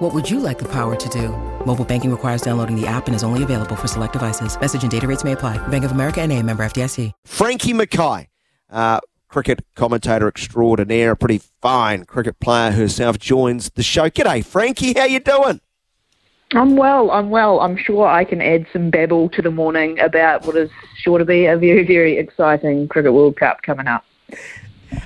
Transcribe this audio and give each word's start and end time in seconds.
What 0.00 0.14
would 0.14 0.30
you 0.30 0.40
like 0.40 0.58
the 0.58 0.68
power 0.72 0.96
to 0.96 1.08
do? 1.10 1.28
Mobile 1.66 1.84
banking 1.84 2.10
requires 2.10 2.40
downloading 2.40 2.74
the 2.74 2.86
app 2.86 3.06
and 3.06 3.14
is 3.14 3.22
only 3.22 3.42
available 3.42 3.76
for 3.76 3.86
select 3.86 4.14
devices. 4.14 4.58
Message 4.58 4.80
and 4.80 4.90
data 4.90 5.06
rates 5.06 5.24
may 5.24 5.32
apply. 5.32 5.58
Bank 5.68 5.84
of 5.84 5.90
America 5.90 6.22
and 6.22 6.32
a 6.32 6.42
member 6.42 6.64
FDIC. 6.64 7.12
Frankie 7.26 7.74
McKay, 7.74 8.28
uh, 8.70 9.00
cricket 9.28 9.62
commentator 9.74 10.26
extraordinaire, 10.26 11.10
a 11.10 11.16
pretty 11.16 11.42
fine 11.60 12.06
cricket 12.06 12.40
player 12.40 12.70
herself, 12.70 13.18
joins 13.18 13.68
the 13.72 13.82
show. 13.82 14.08
G'day, 14.08 14.42
Frankie. 14.42 14.94
How 14.94 15.04
you 15.04 15.20
doing? 15.20 15.60
I'm 16.54 16.76
well. 16.76 17.10
I'm 17.10 17.28
well. 17.28 17.60
I'm 17.60 17.76
sure 17.76 18.06
I 18.06 18.24
can 18.24 18.40
add 18.40 18.66
some 18.72 18.88
babble 18.88 19.28
to 19.28 19.42
the 19.42 19.50
morning 19.50 20.00
about 20.00 20.46
what 20.46 20.56
is 20.56 20.70
sure 20.96 21.18
to 21.18 21.26
be 21.26 21.44
a 21.44 21.58
very, 21.58 21.86
very 21.86 22.16
exciting 22.16 22.88
Cricket 22.88 23.12
World 23.12 23.36
Cup 23.36 23.60
coming 23.60 23.86
up. 23.86 24.06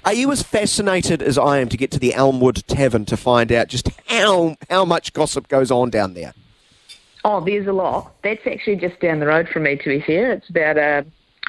Are 0.05 0.15
you 0.15 0.31
as 0.33 0.43
fascinated 0.43 1.23
as 1.23 1.39
I 1.39 1.59
am 1.59 1.69
to 1.69 1.77
get 1.77 1.91
to 1.93 1.99
the 1.99 2.15
Elmwood 2.15 2.67
Tavern 2.67 3.05
to 3.07 3.17
find 3.17 3.51
out 3.53 3.69
just 3.69 3.89
how 4.07 4.57
how 4.71 4.85
much 4.85 5.13
gossip 5.13 5.49
goes 5.49 5.71
on 5.71 5.91
down 5.91 6.15
there? 6.15 6.35
Oh, 7.25 7.43
there's 7.43 7.67
a 7.67 7.73
lot. 7.73 8.13
That's 8.23 8.47
actually 8.47 8.77
just 8.77 9.01
down 9.01 9.21
the 9.21 9.27
road 9.27 9.49
from 9.49 9.63
me. 9.63 9.77
To 9.77 9.85
be 9.85 10.01
fair, 10.01 10.33
it's 10.33 10.49
about 10.51 10.77
a 10.77 11.07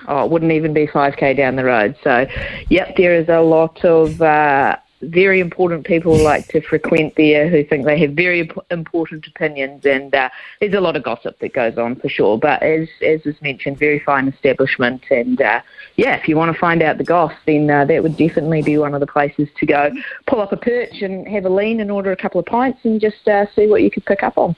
oh, 0.07 0.25
it 0.25 0.31
wouldn't 0.31 0.51
even 0.51 0.73
be 0.73 0.87
5k 0.87 1.37
down 1.37 1.55
the 1.55 1.65
road. 1.65 1.95
So, 2.03 2.25
yep, 2.69 2.95
there 2.97 3.13
is 3.15 3.29
a 3.29 3.41
lot 3.41 3.83
of 3.83 4.21
uh, 4.21 4.77
very 5.09 5.39
important 5.39 5.85
people 5.85 6.15
like 6.17 6.47
to 6.49 6.61
frequent 6.61 7.15
there 7.15 7.49
who 7.49 7.63
think 7.63 7.85
they 7.85 7.99
have 7.99 8.11
very 8.11 8.49
important 8.71 9.25
opinions, 9.27 9.85
and 9.85 10.13
uh, 10.13 10.29
there's 10.59 10.73
a 10.73 10.81
lot 10.81 10.95
of 10.95 11.03
gossip 11.03 11.39
that 11.39 11.53
goes 11.53 11.77
on 11.77 11.95
for 11.95 12.09
sure. 12.09 12.37
But 12.37 12.61
as 12.63 12.87
as 13.01 13.23
was 13.23 13.41
mentioned, 13.41 13.77
very 13.77 13.99
fine 13.99 14.27
establishment, 14.27 15.03
and 15.11 15.41
uh, 15.41 15.61
yeah, 15.95 16.15
if 16.15 16.27
you 16.27 16.35
want 16.35 16.53
to 16.53 16.59
find 16.59 16.81
out 16.81 16.97
the 16.97 17.03
goss, 17.03 17.33
then 17.45 17.69
uh, 17.69 17.85
that 17.85 18.03
would 18.03 18.17
definitely 18.17 18.61
be 18.61 18.77
one 18.77 18.93
of 18.93 18.99
the 18.99 19.07
places 19.07 19.49
to 19.57 19.65
go. 19.65 19.91
Pull 20.27 20.41
up 20.41 20.51
a 20.51 20.57
perch 20.57 21.01
and 21.01 21.27
have 21.27 21.45
a 21.45 21.49
lean 21.49 21.79
and 21.79 21.91
order 21.91 22.11
a 22.11 22.17
couple 22.17 22.39
of 22.39 22.45
pints, 22.45 22.79
and 22.83 22.99
just 22.99 23.27
uh, 23.27 23.45
see 23.55 23.67
what 23.67 23.81
you 23.81 23.91
could 23.91 24.05
pick 24.05 24.23
up 24.23 24.37
on. 24.37 24.55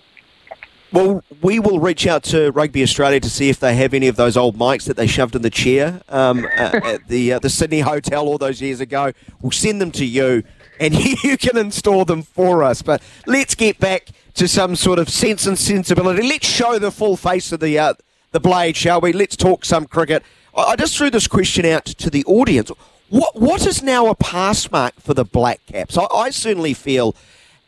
Well, 0.94 1.22
we 1.42 1.60
will 1.60 1.80
reach 1.80 2.08
out 2.08 2.24
to 2.26 2.52
Rugby 2.52 2.82
Australia 2.82 3.20
to 3.20 3.30
see 3.30 3.50
if 3.50 3.60
they 3.60 3.76
have 3.76 3.94
any 3.94 4.08
of 4.08 4.16
those 4.16 4.38
old 4.38 4.58
mics 4.58 4.86
that 4.86 4.96
they 4.96 5.06
shoved 5.06 5.36
in 5.36 5.42
the 5.42 5.50
chair 5.50 6.02
um, 6.08 6.46
at 6.56 7.08
the 7.08 7.34
uh, 7.34 7.40
the 7.40 7.50
Sydney 7.50 7.82
Hotel 7.82 8.26
all 8.26 8.38
those 8.38 8.62
years 8.62 8.80
ago. 8.80 9.12
We'll 9.42 9.52
send 9.52 9.82
them 9.82 9.92
to 9.92 10.06
you, 10.06 10.44
and 10.80 10.94
you 11.24 11.38
can 11.38 11.58
install 11.58 12.06
them 12.06 12.22
for 12.22 12.64
us. 12.64 12.82
But 12.82 13.02
let's 13.26 13.54
get 13.54 13.80
back 13.80 14.10
to 14.36 14.48
some 14.48 14.76
sort 14.76 15.00
of 15.00 15.10
sense 15.10 15.46
and 15.46 15.60
sensibility. 15.60 16.22
Let's 16.26 16.48
show 16.48 16.80
the 16.80 16.92
full 16.92 17.18
face 17.18 17.52
of 17.52 17.60
the 17.60 17.78
uh, 17.78 17.94
the 18.32 18.40
blade, 18.40 18.78
shall 18.78 19.02
we? 19.02 19.12
Let's 19.12 19.36
talk 19.36 19.66
some 19.66 19.86
cricket. 19.86 20.24
I 20.56 20.76
just 20.76 20.98
threw 20.98 21.10
this 21.10 21.28
question 21.28 21.66
out 21.66 21.86
to 21.86 22.10
the 22.10 22.24
audience. 22.26 22.72
What 23.10 23.36
what 23.36 23.66
is 23.68 23.84
now 23.84 24.08
a 24.08 24.16
pass 24.16 24.72
mark 24.72 24.94
for 25.02 25.14
the 25.14 25.26
Black 25.26 25.60
Caps? 25.66 25.98
I, 25.98 26.06
I 26.06 26.30
certainly 26.30 26.74
feel 26.74 27.14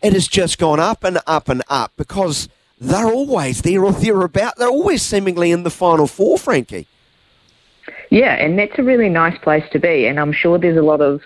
it 0.01 0.13
has 0.13 0.27
just 0.29 0.57
gone 0.57 0.79
up 0.79 1.03
and 1.03 1.19
up 1.27 1.49
and 1.49 1.63
up 1.67 1.91
because 1.97 2.47
they're 2.79 3.05
always 3.05 3.61
there 3.61 3.83
or 3.83 3.91
thereabout. 3.91 4.55
They're 4.57 4.69
always 4.69 5.01
seemingly 5.01 5.51
in 5.51 5.63
the 5.63 5.69
final 5.69 6.07
four, 6.07 6.37
Frankie. 6.37 6.87
Yeah, 8.09 8.33
and 8.35 8.57
that's 8.57 8.77
a 8.79 8.83
really 8.83 9.09
nice 9.09 9.37
place 9.39 9.65
to 9.71 9.79
be. 9.79 10.07
And 10.07 10.19
I'm 10.19 10.31
sure 10.31 10.57
there's 10.57 10.77
a 10.77 10.81
lot 10.81 11.01
of, 11.01 11.21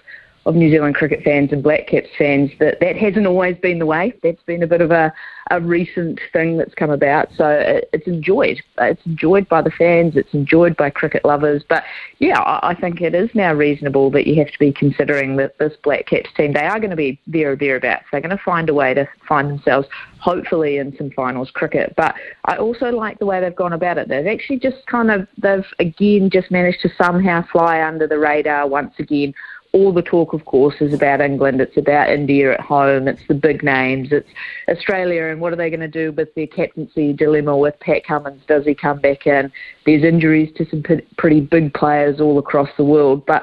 of 0.46 0.56
New 0.56 0.70
Zealand 0.70 0.96
cricket 0.96 1.24
fans 1.24 1.54
and 1.54 1.64
Black 1.64 1.88
Caps 1.88 2.10
fans 2.18 2.52
that 2.60 2.80
that 2.82 2.98
hasn't 2.98 3.26
always 3.26 3.58
been 3.58 3.80
the 3.80 3.86
way. 3.86 4.14
That's 4.24 4.44
been 4.44 4.62
a 4.62 4.68
bit 4.68 4.82
of 4.82 4.92
a, 4.92 5.14
a 5.52 5.62
recent 5.62 6.20
thing 6.34 6.58
that's 6.58 6.74
come 6.74 6.90
about. 6.90 7.30
So 7.38 7.48
it, 7.48 7.90
it's 7.94 8.08
enjoyed. 8.08 8.62
It's 8.80 9.06
enjoyed 9.06 9.48
by 9.48 9.62
the 9.62 9.72
fans. 9.72 10.18
It's 10.18 10.34
enjoyed 10.34 10.76
by 10.76 10.90
cricket 10.90 11.24
lovers. 11.24 11.64
But 11.70 11.84
yeah, 12.20 12.42
I, 12.42 12.72
I 12.72 12.76
think 12.76 13.00
it 13.00 13.16
is 13.16 13.30
now 13.34 13.53
reasonable 13.53 14.12
that 14.12 14.28
you 14.28 14.36
have 14.36 14.52
to 14.52 14.59
be 14.59 14.74
considering 14.74 15.38
that 15.38 15.58
this 15.59 15.74
Black 15.82 16.08
Caps 16.08 16.30
team, 16.36 16.53
they 16.53 16.66
are 16.66 16.80
going 16.80 16.90
to 16.90 16.98
be 16.98 17.20
there 17.26 17.53
or 17.53 17.56
thereabouts. 17.56 18.06
They're 18.12 18.22
going 18.22 18.38
to 18.38 18.44
find 18.44 18.70
a 18.70 18.74
way 18.74 18.94
to 18.94 19.08
find 19.28 19.50
themselves 19.50 19.88
hopefully 20.20 20.78
in 20.78 20.96
some 20.98 21.12
finals 21.12 21.52
cricket. 21.52 21.94
But 21.96 22.16
I 22.46 22.58
also 22.58 22.88
like 22.88 23.20
the 23.20 23.26
way 23.26 23.40
they've 23.40 23.56
gone 23.56 23.74
about 23.74 23.98
it. 23.98 24.09
They've 24.09 24.28
actually 24.28 24.59
just 24.59 24.86
kind 24.88 25.09
of, 25.09 25.28
they've 25.38 25.66
again 25.80 26.30
just 26.30 26.52
managed 26.52 26.82
to 26.82 26.90
somehow 26.98 27.46
fly 27.50 27.82
under 27.82 28.08
the 28.08 28.20
radar 28.20 28.68
once 28.68 28.94
again 29.00 29.34
all 29.73 29.91
the 29.91 30.03
talk, 30.03 30.34
of 30.34 30.45
course, 30.45 30.75
is 30.81 30.94
about 30.94 31.19
England. 31.19 31.59
It's 31.59 31.78
about 31.78 32.09
India 32.09 32.53
at 32.53 32.61
home. 32.61 33.07
It's 33.07 33.28
the 33.28 33.34
big 33.34 33.63
names. 33.63 34.09
It's 34.11 34.29
Australia, 34.69 35.25
and 35.25 35.41
what 35.41 35.51
are 35.51 35.56
they 35.56 35.72
going 35.72 35.79
to 35.79 35.88
do 35.88 36.11
with 36.11 36.34
their 36.35 36.47
captaincy 36.47 37.11
dilemma 37.11 37.57
with 37.57 37.79
Pat 37.79 38.06
Cummins? 38.06 38.44
Does 38.47 38.66
he 38.66 38.75
come 38.75 39.00
back 39.00 39.25
in? 39.25 39.51
There's 39.85 40.03
injuries 40.03 40.53
to 40.57 40.69
some 40.69 40.84
pretty 41.17 41.41
big 41.41 41.73
players 41.73 42.22
all 42.22 42.38
across 42.38 42.69
the 42.78 42.85
world, 42.85 43.25
but 43.25 43.41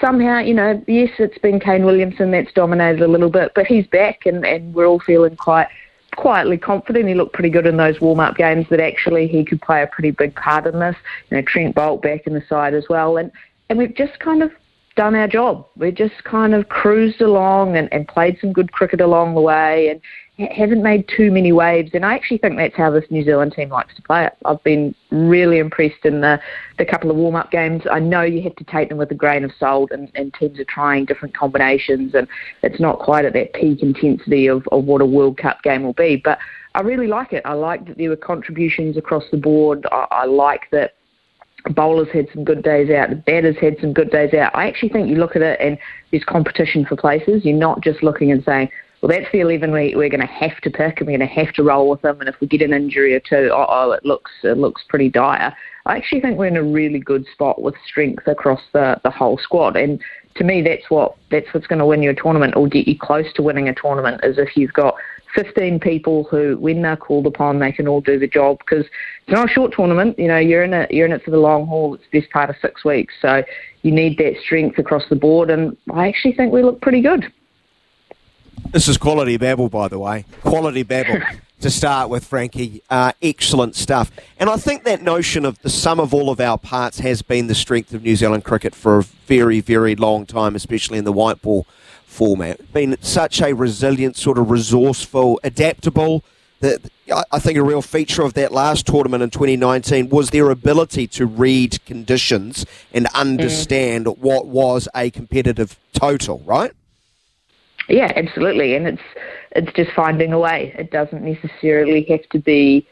somehow, 0.00 0.40
you 0.40 0.54
know, 0.54 0.82
yes, 0.88 1.10
it's 1.20 1.38
been 1.38 1.60
Kane 1.60 1.84
Williamson 1.84 2.32
that's 2.32 2.52
dominated 2.52 3.02
a 3.02 3.08
little 3.08 3.30
bit, 3.30 3.52
but 3.54 3.66
he's 3.66 3.86
back, 3.86 4.26
and, 4.26 4.44
and 4.44 4.74
we're 4.74 4.86
all 4.86 5.00
feeling 5.00 5.36
quite 5.36 5.68
quietly 6.16 6.58
confident. 6.58 7.08
He 7.08 7.14
looked 7.14 7.32
pretty 7.32 7.50
good 7.50 7.66
in 7.66 7.76
those 7.76 8.00
warm 8.00 8.20
up 8.20 8.36
games 8.36 8.66
that 8.68 8.80
actually 8.80 9.28
he 9.28 9.44
could 9.44 9.62
play 9.62 9.82
a 9.82 9.86
pretty 9.86 10.10
big 10.10 10.34
part 10.34 10.66
in 10.66 10.78
this. 10.78 10.96
You 11.30 11.36
know, 11.36 11.42
Trent 11.46 11.74
Boult 11.74 12.02
back 12.02 12.26
in 12.26 12.34
the 12.34 12.42
side 12.48 12.74
as 12.74 12.84
well. 12.90 13.16
And 13.16 13.30
and 13.70 13.78
we've 13.78 13.94
just 13.94 14.18
kind 14.18 14.42
of 14.42 14.52
done 14.96 15.14
our 15.14 15.28
job. 15.28 15.66
We 15.76 15.90
just 15.90 16.24
kind 16.24 16.54
of 16.54 16.68
cruised 16.68 17.20
along 17.20 17.76
and, 17.76 17.88
and 17.92 18.06
played 18.08 18.38
some 18.40 18.52
good 18.52 18.72
cricket 18.72 19.00
along 19.00 19.34
the 19.34 19.40
way 19.40 19.88
and 19.88 20.00
haven't 20.50 20.82
made 20.82 21.08
too 21.14 21.30
many 21.30 21.52
waves. 21.52 21.90
And 21.94 22.04
I 22.04 22.14
actually 22.14 22.38
think 22.38 22.56
that's 22.56 22.76
how 22.76 22.90
this 22.90 23.04
New 23.10 23.24
Zealand 23.24 23.52
team 23.52 23.68
likes 23.68 23.94
to 23.96 24.02
play 24.02 24.24
it. 24.24 24.32
I've 24.44 24.62
been 24.64 24.94
really 25.10 25.58
impressed 25.58 26.04
in 26.04 26.20
the, 26.20 26.40
the 26.78 26.84
couple 26.84 27.10
of 27.10 27.16
warm 27.16 27.36
up 27.36 27.50
games. 27.50 27.82
I 27.90 27.98
know 27.98 28.22
you 28.22 28.42
have 28.42 28.56
to 28.56 28.64
take 28.64 28.88
them 28.88 28.98
with 28.98 29.10
a 29.10 29.14
grain 29.14 29.44
of 29.44 29.52
salt, 29.58 29.90
and, 29.92 30.10
and 30.14 30.32
teams 30.34 30.58
are 30.58 30.64
trying 30.64 31.04
different 31.04 31.36
combinations, 31.36 32.14
and 32.14 32.26
it's 32.62 32.80
not 32.80 32.98
quite 32.98 33.24
at 33.24 33.34
that 33.34 33.52
peak 33.52 33.82
intensity 33.82 34.46
of, 34.46 34.66
of 34.72 34.84
what 34.84 35.02
a 35.02 35.06
World 35.06 35.36
Cup 35.36 35.62
game 35.62 35.82
will 35.82 35.92
be. 35.92 36.20
But 36.22 36.38
I 36.74 36.80
really 36.80 37.06
like 37.06 37.32
it. 37.32 37.42
I 37.44 37.52
like 37.52 37.86
that 37.86 37.98
there 37.98 38.08
were 38.08 38.16
contributions 38.16 38.96
across 38.96 39.24
the 39.30 39.36
board. 39.36 39.86
I, 39.92 40.06
I 40.10 40.24
like 40.24 40.62
that 40.72 40.94
bowlers 41.70 42.08
had 42.12 42.28
some 42.32 42.44
good 42.44 42.62
days 42.62 42.90
out, 42.90 43.10
the 43.10 43.16
batters 43.16 43.56
had 43.60 43.76
some 43.80 43.92
good 43.92 44.10
days 44.10 44.34
out. 44.34 44.54
I 44.54 44.68
actually 44.68 44.88
think 44.90 45.08
you 45.08 45.16
look 45.16 45.36
at 45.36 45.42
it 45.42 45.60
and 45.60 45.78
there's 46.10 46.24
competition 46.24 46.84
for 46.84 46.96
places. 46.96 47.44
You're 47.44 47.56
not 47.56 47.82
just 47.82 48.02
looking 48.02 48.32
and 48.32 48.42
saying, 48.44 48.70
well, 49.00 49.08
that's 49.08 49.30
the 49.32 49.40
11 49.40 49.72
we, 49.72 49.94
we're 49.96 50.08
going 50.08 50.20
to 50.20 50.26
have 50.26 50.60
to 50.60 50.70
pick 50.70 51.00
and 51.00 51.08
we're 51.08 51.18
going 51.18 51.28
to 51.28 51.34
have 51.34 51.52
to 51.54 51.64
roll 51.64 51.90
with 51.90 52.02
them. 52.02 52.20
And 52.20 52.28
if 52.28 52.36
we 52.40 52.46
get 52.46 52.62
an 52.62 52.72
injury 52.72 53.14
or 53.14 53.20
two, 53.20 53.50
oh, 53.52 53.66
oh, 53.68 53.90
it 53.92 54.04
looks 54.04 54.30
it 54.44 54.58
looks 54.58 54.84
pretty 54.88 55.08
dire. 55.08 55.52
I 55.86 55.96
actually 55.96 56.20
think 56.20 56.38
we're 56.38 56.46
in 56.46 56.56
a 56.56 56.62
really 56.62 57.00
good 57.00 57.26
spot 57.32 57.60
with 57.60 57.74
strength 57.84 58.28
across 58.28 58.60
the, 58.72 59.00
the 59.02 59.10
whole 59.10 59.38
squad. 59.38 59.76
And 59.76 60.00
to 60.36 60.44
me, 60.44 60.62
that's 60.62 60.88
what 60.88 61.16
that's 61.32 61.52
what's 61.52 61.66
going 61.66 61.80
to 61.80 61.86
win 61.86 62.02
you 62.02 62.10
a 62.10 62.14
tournament 62.14 62.54
or 62.54 62.68
get 62.68 62.86
you 62.86 62.96
close 62.96 63.32
to 63.34 63.42
winning 63.42 63.68
a 63.68 63.74
tournament 63.74 64.20
is 64.22 64.38
if 64.38 64.56
you've 64.56 64.72
got 64.72 64.94
15 65.34 65.80
people 65.80 66.24
who, 66.24 66.56
when 66.58 66.82
they're 66.82 66.96
called 66.96 67.26
upon, 67.26 67.58
they 67.58 67.72
can 67.72 67.88
all 67.88 68.00
do 68.00 68.18
the 68.18 68.26
job 68.26 68.58
because 68.58 68.84
it's 68.84 69.32
not 69.32 69.50
a 69.50 69.52
short 69.52 69.72
tournament. 69.72 70.18
You 70.18 70.28
know, 70.28 70.38
you're 70.38 70.62
in 70.62 70.74
it, 70.74 70.90
you're 70.90 71.06
in 71.06 71.12
it 71.12 71.24
for 71.24 71.30
the 71.30 71.38
long 71.38 71.66
haul. 71.66 71.94
It's 71.94 72.04
the 72.10 72.20
best 72.20 72.32
part 72.32 72.50
of 72.50 72.56
six 72.60 72.84
weeks, 72.84 73.14
so 73.20 73.42
you 73.82 73.92
need 73.92 74.18
that 74.18 74.34
strength 74.42 74.78
across 74.78 75.04
the 75.08 75.16
board. 75.16 75.50
And 75.50 75.76
I 75.92 76.08
actually 76.08 76.34
think 76.34 76.52
we 76.52 76.62
look 76.62 76.80
pretty 76.80 77.00
good. 77.00 77.32
This 78.70 78.88
is 78.88 78.96
quality 78.96 79.36
babble, 79.36 79.68
by 79.68 79.88
the 79.88 79.98
way. 79.98 80.24
Quality 80.42 80.82
babble 80.82 81.20
to 81.60 81.70
start 81.70 82.10
with, 82.10 82.24
Frankie. 82.24 82.82
Uh, 82.90 83.12
excellent 83.22 83.74
stuff. 83.74 84.10
And 84.38 84.50
I 84.50 84.56
think 84.56 84.84
that 84.84 85.02
notion 85.02 85.44
of 85.44 85.60
the 85.62 85.70
sum 85.70 85.98
of 85.98 86.12
all 86.12 86.30
of 86.30 86.40
our 86.40 86.58
parts 86.58 86.98
has 87.00 87.22
been 87.22 87.46
the 87.46 87.54
strength 87.54 87.94
of 87.94 88.02
New 88.02 88.16
Zealand 88.16 88.44
cricket 88.44 88.74
for 88.74 88.98
a 88.98 89.02
very, 89.02 89.60
very 89.60 89.96
long 89.96 90.26
time, 90.26 90.54
especially 90.54 90.98
in 90.98 91.04
the 91.04 91.12
white 91.12 91.40
ball 91.40 91.66
format. 92.12 92.72
Been 92.72 92.96
such 93.00 93.40
a 93.40 93.54
resilient, 93.54 94.16
sort 94.16 94.38
of 94.38 94.50
resourceful, 94.50 95.40
adaptable. 95.42 96.22
The, 96.60 96.78
I 97.30 97.38
think 97.38 97.58
a 97.58 97.62
real 97.62 97.82
feature 97.82 98.22
of 98.22 98.34
that 98.34 98.52
last 98.52 98.86
tournament 98.86 99.22
in 99.22 99.30
2019 99.30 100.08
was 100.10 100.30
their 100.30 100.50
ability 100.50 101.08
to 101.08 101.26
read 101.26 101.84
conditions 101.84 102.64
and 102.92 103.06
understand 103.08 104.06
mm. 104.06 104.18
what 104.18 104.46
was 104.46 104.88
a 104.94 105.10
competitive 105.10 105.78
total, 105.92 106.40
right? 106.44 106.72
Yeah, 107.88 108.12
absolutely. 108.14 108.76
And 108.76 108.86
it's 108.86 109.02
it's 109.56 109.72
just 109.74 109.90
finding 109.92 110.32
a 110.32 110.38
way. 110.38 110.74
It 110.78 110.90
doesn't 110.90 111.22
necessarily 111.22 112.04
have 112.04 112.28
to 112.30 112.38
be 112.38 112.86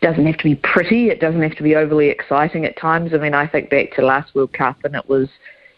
doesn't 0.00 0.26
have 0.26 0.36
to 0.36 0.44
be 0.44 0.56
pretty. 0.56 1.08
It 1.08 1.20
doesn't 1.20 1.42
have 1.42 1.56
to 1.56 1.62
be 1.62 1.74
overly 1.74 2.08
exciting 2.08 2.64
at 2.64 2.76
times. 2.76 3.12
I 3.12 3.18
mean, 3.18 3.34
I 3.34 3.46
think 3.46 3.70
back 3.70 3.92
to 3.92 4.02
last 4.02 4.34
World 4.34 4.52
Cup 4.52 4.84
and 4.84 4.94
it 4.94 5.08
was 5.08 5.28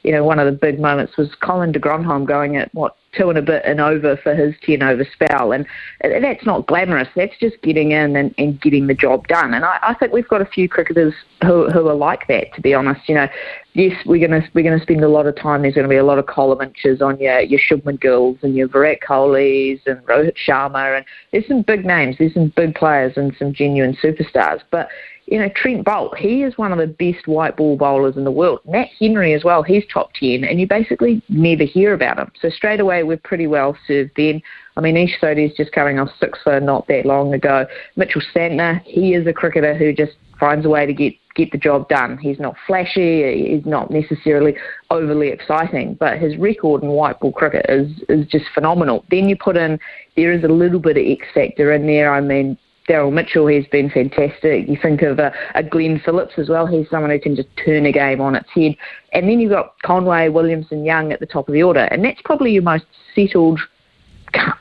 you 0.02 0.12
know, 0.12 0.24
one 0.24 0.38
of 0.38 0.46
the 0.46 0.52
big 0.52 0.80
moments 0.80 1.16
was 1.16 1.34
Colin 1.36 1.72
de 1.72 1.78
Grandhomme 1.78 2.24
going 2.24 2.56
at 2.56 2.72
what 2.74 2.96
two 3.12 3.28
and 3.28 3.38
a 3.38 3.42
bit 3.42 3.62
and 3.64 3.80
over 3.80 4.16
for 4.16 4.34
his 4.34 4.54
10 4.62 4.82
over 4.82 5.06
spell. 5.12 5.52
And 5.52 5.66
that's 6.00 6.44
not 6.46 6.66
glamorous. 6.66 7.08
That's 7.14 7.36
just 7.38 7.60
getting 7.62 7.92
in 7.92 8.16
and, 8.16 8.34
and 8.38 8.60
getting 8.60 8.86
the 8.86 8.94
job 8.94 9.28
done. 9.28 9.54
And 9.54 9.64
I, 9.64 9.78
I 9.82 9.94
think 9.94 10.12
we've 10.12 10.28
got 10.28 10.40
a 10.40 10.46
few 10.46 10.68
cricketers 10.68 11.12
who, 11.42 11.68
who 11.70 11.88
are 11.88 11.94
like 11.94 12.26
that, 12.28 12.54
to 12.54 12.60
be 12.60 12.74
honest. 12.74 13.08
You 13.08 13.16
know, 13.16 13.28
yes, 13.74 13.94
we're 14.06 14.26
going 14.26 14.40
to 14.40 14.48
we're 14.54 14.64
going 14.64 14.78
to 14.78 14.82
spend 14.82 15.04
a 15.04 15.08
lot 15.08 15.26
of 15.26 15.36
time. 15.36 15.62
There's 15.62 15.74
going 15.74 15.84
to 15.84 15.90
be 15.90 15.96
a 15.96 16.04
lot 16.04 16.18
of 16.18 16.26
column 16.26 16.62
inches 16.62 17.02
on 17.02 17.18
your, 17.20 17.40
your 17.40 17.60
Shubman 17.60 18.00
Gills 18.00 18.38
and 18.42 18.56
your 18.56 18.68
Virat 18.68 19.00
Kohlis 19.06 19.80
and 19.86 19.98
Rohit 20.06 20.36
Sharma. 20.36 20.96
And 20.96 21.04
there's 21.32 21.46
some 21.46 21.62
big 21.62 21.84
names. 21.84 22.16
There's 22.18 22.34
some 22.34 22.52
big 22.56 22.74
players 22.74 23.16
and 23.16 23.34
some 23.38 23.52
genuine 23.52 23.96
superstars. 24.02 24.62
But 24.70 24.88
you 25.26 25.38
know, 25.38 25.48
Trent 25.54 25.84
Boult, 25.84 26.16
he 26.16 26.42
is 26.42 26.58
one 26.58 26.72
of 26.72 26.78
the 26.78 26.86
best 26.86 27.26
white 27.26 27.56
ball 27.56 27.76
bowlers 27.76 28.16
in 28.16 28.24
the 28.24 28.30
world. 28.30 28.60
Matt 28.66 28.88
Henry 28.98 29.32
as 29.34 29.44
well, 29.44 29.62
he's 29.62 29.84
top 29.92 30.12
10, 30.14 30.44
and 30.44 30.60
you 30.60 30.66
basically 30.66 31.22
never 31.28 31.64
hear 31.64 31.94
about 31.94 32.18
him. 32.18 32.32
So 32.40 32.50
straight 32.50 32.80
away, 32.80 33.02
we're 33.02 33.18
pretty 33.18 33.46
well 33.46 33.76
served 33.86 34.12
then. 34.16 34.42
I 34.76 34.80
mean, 34.80 34.96
Ish 34.96 35.20
Sodhi's 35.20 35.54
just 35.56 35.72
coming 35.72 35.98
off 35.98 36.10
six 36.18 36.38
for 36.42 36.60
not 36.60 36.86
that 36.88 37.06
long 37.06 37.34
ago. 37.34 37.66
Mitchell 37.96 38.22
Santner, 38.34 38.82
he 38.82 39.14
is 39.14 39.26
a 39.26 39.32
cricketer 39.32 39.74
who 39.74 39.92
just 39.92 40.12
finds 40.38 40.66
a 40.66 40.68
way 40.68 40.86
to 40.86 40.92
get 40.92 41.14
get 41.34 41.50
the 41.50 41.58
job 41.58 41.88
done. 41.88 42.18
He's 42.18 42.38
not 42.38 42.56
flashy, 42.66 43.48
he's 43.48 43.64
not 43.64 43.90
necessarily 43.90 44.54
overly 44.90 45.28
exciting, 45.28 45.94
but 45.94 46.18
his 46.18 46.36
record 46.36 46.82
in 46.82 46.90
white 46.90 47.20
ball 47.20 47.32
cricket 47.32 47.64
is 47.68 47.90
is 48.08 48.26
just 48.26 48.46
phenomenal. 48.52 49.04
Then 49.10 49.28
you 49.28 49.36
put 49.36 49.56
in 49.56 49.78
there 50.16 50.32
is 50.32 50.44
a 50.44 50.48
little 50.48 50.80
bit 50.80 50.98
of 50.98 51.04
X 51.06 51.26
factor 51.32 51.72
in 51.72 51.86
there. 51.86 52.12
I 52.12 52.20
mean, 52.20 52.58
Daryl 52.88 53.12
Mitchell 53.12 53.46
has 53.48 53.66
been 53.66 53.90
fantastic. 53.90 54.68
You 54.68 54.76
think 54.80 55.02
of 55.02 55.18
a, 55.18 55.32
a, 55.54 55.62
Glenn 55.62 56.00
Phillips 56.04 56.34
as 56.36 56.48
well. 56.48 56.66
He's 56.66 56.88
someone 56.90 57.10
who 57.10 57.20
can 57.20 57.36
just 57.36 57.48
turn 57.64 57.86
a 57.86 57.92
game 57.92 58.20
on 58.20 58.34
its 58.34 58.48
head. 58.54 58.76
And 59.12 59.28
then 59.28 59.40
you've 59.40 59.52
got 59.52 59.80
Conway, 59.82 60.28
Williamson, 60.28 60.84
Young 60.84 61.12
at 61.12 61.20
the 61.20 61.26
top 61.26 61.48
of 61.48 61.54
the 61.54 61.62
order. 61.62 61.84
And 61.84 62.04
that's 62.04 62.20
probably 62.24 62.52
your 62.52 62.62
most 62.62 62.84
settled, 63.14 63.60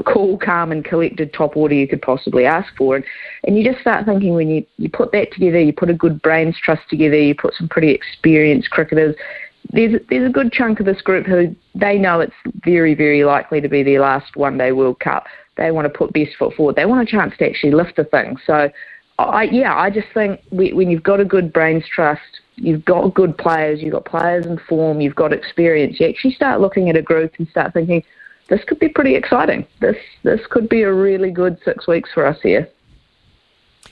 cool, 0.05 0.37
calm 0.37 0.71
and 0.71 0.85
collected 0.85 1.33
top 1.33 1.57
order 1.57 1.73
you 1.73 1.87
could 1.87 2.01
possibly 2.01 2.45
ask 2.45 2.75
for. 2.77 2.95
And, 2.95 3.05
and 3.43 3.57
you 3.57 3.63
just 3.63 3.81
start 3.81 4.05
thinking 4.05 4.35
when 4.35 4.49
you, 4.49 4.65
you 4.77 4.89
put 4.89 5.11
that 5.13 5.31
together, 5.31 5.59
you 5.59 5.73
put 5.73 5.89
a 5.89 5.93
good 5.93 6.21
brains 6.21 6.57
trust 6.61 6.83
together, 6.89 7.19
you 7.19 7.33
put 7.33 7.55
some 7.55 7.69
pretty 7.69 7.89
experienced 7.89 8.69
cricketers, 8.69 9.15
there's 9.69 9.99
there's 10.09 10.27
a 10.27 10.33
good 10.33 10.51
chunk 10.51 10.79
of 10.79 10.85
this 10.85 11.01
group 11.01 11.25
who 11.25 11.55
they 11.75 11.97
know 11.97 12.19
it's 12.19 12.33
very 12.63 12.95
very 12.95 13.23
likely 13.23 13.61
to 13.61 13.69
be 13.69 13.83
their 13.83 14.01
last 14.01 14.35
one 14.35 14.57
day 14.57 14.71
World 14.71 14.99
Cup. 14.99 15.25
They 15.61 15.71
want 15.71 15.85
to 15.85 15.97
put 15.97 16.11
best 16.13 16.31
foot 16.39 16.55
forward. 16.55 16.75
They 16.75 16.85
want 16.85 17.07
a 17.07 17.11
chance 17.11 17.33
to 17.37 17.47
actually 17.47 17.71
lift 17.71 17.95
the 17.95 18.03
thing. 18.03 18.37
So, 18.45 18.69
I, 19.19 19.43
yeah, 19.43 19.75
I 19.75 19.91
just 19.91 20.07
think 20.13 20.41
we, 20.51 20.73
when 20.73 20.89
you've 20.89 21.03
got 21.03 21.19
a 21.19 21.25
good 21.25 21.53
brains 21.53 21.83
trust, 21.93 22.41
you've 22.55 22.83
got 22.85 23.13
good 23.13 23.37
players, 23.37 23.81
you've 23.81 23.93
got 23.93 24.05
players 24.05 24.45
in 24.47 24.57
form, 24.67 25.01
you've 25.01 25.15
got 25.15 25.31
experience. 25.33 25.99
You 25.99 26.07
actually 26.07 26.33
start 26.33 26.61
looking 26.61 26.89
at 26.89 26.97
a 26.97 27.01
group 27.01 27.33
and 27.37 27.47
start 27.49 27.73
thinking, 27.73 28.03
this 28.49 28.61
could 28.67 28.79
be 28.79 28.89
pretty 28.89 29.15
exciting. 29.15 29.65
This 29.79 29.95
this 30.23 30.41
could 30.49 30.67
be 30.67 30.81
a 30.81 30.91
really 30.91 31.31
good 31.31 31.57
six 31.63 31.87
weeks 31.87 32.09
for 32.13 32.25
us 32.25 32.37
here. 32.41 32.67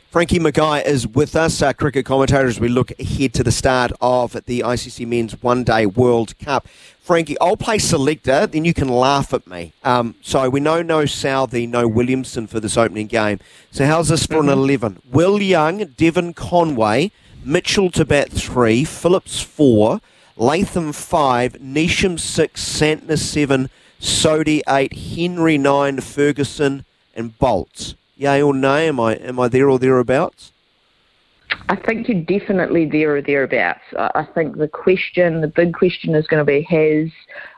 Frankie 0.10 0.40
McKay 0.40 0.84
is 0.88 1.06
with 1.06 1.36
us, 1.36 1.62
our 1.62 1.72
cricket 1.72 2.04
commentator, 2.04 2.48
as 2.48 2.60
we 2.60 2.68
look 2.68 2.92
ahead 3.00 3.32
to 3.36 3.44
the 3.44 3.52
start 3.52 3.92
of 4.02 4.34
the 4.48 4.62
ICC 4.62 5.06
Men's 5.06 5.40
One 5.44 5.64
Day 5.64 5.86
World 5.86 6.36
Cup. 6.40 6.68
Frankie, 7.00 7.40
I'll 7.40 7.56
play 7.56 7.78
selector, 7.78 8.48
then 8.48 8.66
you 8.66 8.74
can 8.74 8.88
laugh 8.88 9.36
at 9.36 9.46
me. 9.46 9.72
Um, 9.84 10.16
so 10.24 10.50
we 10.50 10.62
know 10.62 10.82
no 10.82 11.06
Southey, 11.06 11.68
no 11.68 11.88
Williamson 11.88 12.48
for 12.48 12.60
this 12.60 12.76
opening 12.76 13.06
game. 13.06 13.40
So 13.70 13.86
how's 13.86 14.08
this 14.08 14.26
for 14.26 14.38
mm-hmm. 14.38 14.50
an 14.50 14.58
11? 14.58 15.02
Will 15.12 15.40
Young, 15.40 15.86
Devon 15.96 16.34
Conway, 16.34 17.12
Mitchell 17.46 17.92
to 17.92 18.04
bat 18.04 18.32
3, 18.32 18.86
Phillips 18.86 19.42
4, 19.42 20.02
Latham 20.38 20.92
5, 20.92 21.54
Neesham 21.54 22.20
6, 22.20 22.66
Santner 22.66 23.20
7, 23.20 23.70
Sodhi 24.00 24.64
8, 24.68 24.92
Henry 24.92 25.60
9, 25.60 26.02
Ferguson, 26.02 26.84
and 27.16 27.38
Boults 27.38 27.94
yay 28.20 28.42
or 28.42 28.54
nay? 28.54 28.88
Am 28.88 29.00
I 29.00 29.16
am 29.16 29.40
I 29.40 29.48
there 29.48 29.70
or 29.70 29.80
thereabouts? 29.80 30.52
I 31.68 31.76
think 31.76 32.08
you're 32.08 32.22
definitely 32.22 32.86
there 32.86 33.16
or 33.16 33.22
thereabouts. 33.22 33.82
I 33.98 34.28
think 34.34 34.58
the 34.58 34.68
question, 34.68 35.42
the 35.42 35.48
big 35.48 35.74
question 35.74 36.16
is 36.16 36.28
going 36.28 36.44
to 36.44 36.46
be 36.46 36.62
has, 36.64 37.12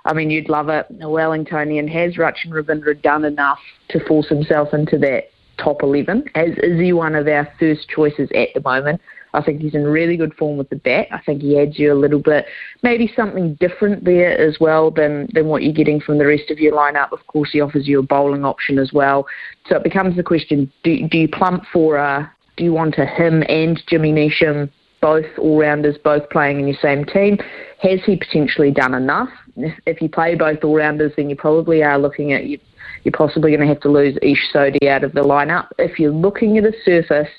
I 0.05 0.13
mean, 0.13 0.29
you'd 0.29 0.49
love 0.49 0.69
it, 0.69 0.85
a 0.89 1.05
Wellingtonian, 1.05 1.89
has 1.89 2.15
Rachin 2.15 2.49
Ravindra 2.49 3.01
done 3.01 3.25
enough 3.25 3.59
to 3.89 4.05
force 4.05 4.27
himself 4.27 4.73
into 4.73 4.97
that 4.99 5.31
top 5.57 5.81
11? 5.81 6.25
As, 6.35 6.51
is 6.57 6.79
he 6.79 6.93
one 6.93 7.15
of 7.15 7.27
our 7.27 7.47
first 7.59 7.87
choices 7.89 8.29
at 8.35 8.49
the 8.53 8.61
moment? 8.61 9.01
I 9.33 9.41
think 9.41 9.61
he's 9.61 9.75
in 9.75 9.83
really 9.83 10.17
good 10.17 10.33
form 10.35 10.57
with 10.57 10.69
the 10.69 10.75
bat. 10.75 11.07
I 11.11 11.19
think 11.21 11.41
he 11.41 11.59
adds 11.59 11.79
you 11.79 11.93
a 11.93 11.95
little 11.95 12.19
bit, 12.19 12.45
maybe 12.83 13.11
something 13.15 13.55
different 13.55 14.03
there 14.03 14.37
as 14.37 14.57
well 14.59 14.91
than, 14.91 15.29
than 15.33 15.47
what 15.47 15.63
you're 15.63 15.73
getting 15.73 16.01
from 16.01 16.17
the 16.17 16.25
rest 16.25 16.49
of 16.49 16.59
your 16.59 16.73
lineup. 16.73 17.11
Of 17.11 17.25
course, 17.27 17.51
he 17.51 17.61
offers 17.61 17.87
you 17.87 17.99
a 17.99 18.03
bowling 18.03 18.45
option 18.45 18.77
as 18.77 18.91
well. 18.93 19.25
So 19.67 19.77
it 19.77 19.83
becomes 19.83 20.15
the 20.15 20.23
question: 20.23 20.71
Do, 20.83 21.07
do 21.07 21.17
you 21.17 21.27
plump 21.27 21.63
for 21.71 21.97
a? 21.97 22.31
Do 22.57 22.65
you 22.65 22.73
want 22.73 22.97
a 22.97 23.05
him 23.05 23.43
and 23.47 23.81
Jimmy 23.87 24.11
Neesham, 24.11 24.69
both 25.01 25.25
all 25.39 25.57
rounders, 25.57 25.97
both 26.03 26.29
playing 26.29 26.59
in 26.59 26.67
your 26.67 26.77
same 26.81 27.05
team? 27.05 27.37
Has 27.81 28.01
he 28.05 28.17
potentially 28.17 28.71
done 28.71 28.93
enough? 28.93 29.29
If, 29.55 29.79
if 29.85 30.01
you 30.01 30.09
play 30.09 30.35
both 30.35 30.63
all 30.63 30.75
rounders, 30.75 31.13
then 31.15 31.29
you 31.29 31.35
probably 31.35 31.81
are 31.81 31.97
looking 31.97 32.33
at 32.33 32.45
you. 32.45 32.59
You're 33.03 33.13
possibly 33.13 33.51
going 33.51 33.61
to 33.61 33.67
have 33.67 33.79
to 33.81 33.89
lose 33.89 34.17
Ish 34.21 34.53
Sodhi 34.53 34.87
out 34.87 35.03
of 35.03 35.13
the 35.13 35.21
lineup. 35.21 35.69
If 35.79 35.97
you're 35.97 36.11
looking 36.11 36.57
at 36.57 36.65
a 36.65 36.73
surface 36.85 37.29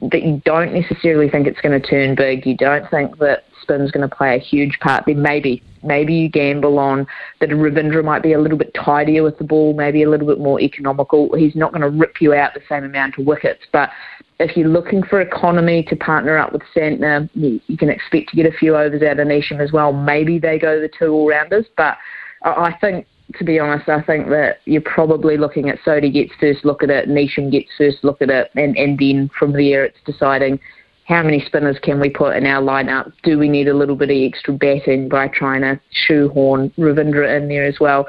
that 0.00 0.22
you 0.22 0.42
don't 0.44 0.74
necessarily 0.74 1.28
think 1.30 1.46
it's 1.46 1.60
going 1.60 1.80
to 1.80 1.88
turn 1.88 2.14
big, 2.14 2.44
you 2.46 2.56
don't 2.56 2.88
think 2.90 3.18
that 3.18 3.44
spin's 3.62 3.90
going 3.90 4.08
to 4.08 4.14
play 4.14 4.36
a 4.36 4.38
huge 4.38 4.78
part, 4.80 5.04
then 5.06 5.22
maybe 5.22 5.62
maybe 5.82 6.14
you 6.14 6.28
gamble 6.28 6.78
on 6.78 7.06
that 7.40 7.48
Ravindra 7.50 8.04
might 8.04 8.22
be 8.22 8.32
a 8.32 8.40
little 8.40 8.58
bit 8.58 8.74
tidier 8.74 9.22
with 9.22 9.38
the 9.38 9.44
ball, 9.44 9.72
maybe 9.72 10.02
a 10.02 10.10
little 10.10 10.26
bit 10.26 10.40
more 10.40 10.60
economical. 10.60 11.34
He's 11.36 11.54
not 11.54 11.72
going 11.72 11.82
to 11.82 11.88
rip 11.88 12.20
you 12.20 12.34
out 12.34 12.54
the 12.54 12.62
same 12.68 12.84
amount 12.84 13.18
of 13.18 13.26
wickets, 13.26 13.62
but 13.72 13.90
if 14.38 14.56
you're 14.56 14.68
looking 14.68 15.02
for 15.02 15.20
economy 15.20 15.82
to 15.84 15.96
partner 15.96 16.36
up 16.36 16.52
with 16.52 16.62
Santner, 16.74 17.30
you, 17.34 17.60
you 17.68 17.76
can 17.76 17.88
expect 17.88 18.30
to 18.30 18.36
get 18.36 18.46
a 18.46 18.52
few 18.52 18.76
overs 18.76 19.02
out 19.02 19.18
of 19.18 19.28
Neesham 19.28 19.60
as 19.60 19.72
well. 19.72 19.92
Maybe 19.92 20.38
they 20.38 20.58
go 20.58 20.80
the 20.80 20.90
two 20.98 21.12
all-rounders, 21.12 21.66
but 21.76 21.96
I 22.42 22.74
think 22.80 23.06
to 23.34 23.44
be 23.44 23.58
honest, 23.58 23.88
I 23.88 24.02
think 24.02 24.28
that 24.28 24.60
you're 24.64 24.80
probably 24.80 25.36
looking 25.36 25.68
at 25.68 25.78
Sodhi 25.84 26.12
gets 26.12 26.32
first 26.38 26.64
look 26.64 26.82
at 26.82 26.90
it, 26.90 27.08
Neesham 27.08 27.50
gets 27.50 27.70
first 27.76 27.98
look 28.02 28.22
at 28.22 28.30
it, 28.30 28.50
and, 28.54 28.76
and 28.76 28.98
then 28.98 29.30
from 29.36 29.52
there 29.52 29.84
it's 29.84 29.98
deciding 30.04 30.60
how 31.06 31.22
many 31.22 31.40
spinners 31.44 31.78
can 31.80 32.00
we 32.00 32.10
put 32.10 32.36
in 32.36 32.46
our 32.46 32.60
lineup? 32.60 33.12
Do 33.22 33.38
we 33.38 33.48
need 33.48 33.68
a 33.68 33.74
little 33.74 33.94
bit 33.94 34.10
of 34.10 34.16
extra 34.16 34.52
batting 34.54 35.08
by 35.08 35.28
trying 35.28 35.60
to 35.62 35.80
shoehorn 35.90 36.70
Ravindra 36.70 37.36
in 37.36 37.48
there 37.48 37.64
as 37.64 37.78
well? 37.80 38.08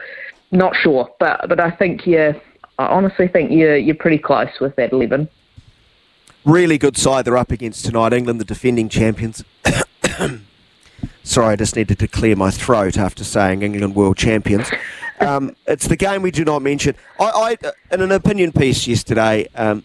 Not 0.52 0.76
sure, 0.76 1.10
but 1.20 1.48
but 1.48 1.60
I 1.60 1.72
think 1.72 2.08
you, 2.08 2.34
I 2.80 2.86
honestly 2.86 3.28
think 3.28 3.52
you're 3.52 3.78
you're 3.78 3.96
pretty 3.96 4.18
close 4.18 4.50
with 4.60 4.76
that 4.78 4.94
eleven. 4.94 5.30
Really 6.44 6.78
good 6.78 6.98
side 6.98 7.26
they're 7.26 7.38
up 7.38 7.52
against 7.52 7.86
tonight. 7.86 8.14
England, 8.14 8.40
the 8.40 8.46
defending 8.46 8.90
champions. 8.90 9.44
Sorry, 11.24 11.54
I 11.54 11.56
just 11.58 11.76
needed 11.76 12.00
to 12.00 12.08
clear 12.08 12.38
my 12.38 12.50
throat 12.50 12.98
after 12.98 13.26
saying 13.26 13.62
England 13.62 13.96
world 13.96 14.18
champions. 14.18 14.72
Um, 15.20 15.56
it's 15.66 15.88
the 15.88 15.96
game 15.96 16.22
we 16.22 16.32
do 16.32 16.46
not 16.46 16.62
mention. 16.62 16.96
I, 17.20 17.58
I 17.64 17.94
in 17.94 18.02
an 18.02 18.12
opinion 18.12 18.52
piece 18.52 18.88
yesterday, 18.88 19.48
um, 19.56 19.84